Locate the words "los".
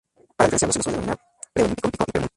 0.79-0.83